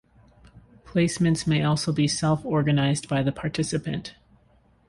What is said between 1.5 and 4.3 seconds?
also be self-organised by the participant.